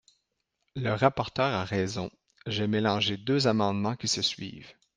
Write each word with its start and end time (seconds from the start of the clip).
Le 0.75 0.93
rapporteur 0.95 1.53
a 1.53 1.63
raison, 1.63 2.09
j’ai 2.47 2.65
mélangé 2.65 3.17
deux 3.17 3.45
amendements 3.45 3.95
qui 3.95 4.07
se 4.07 4.23
suivent. 4.23 4.73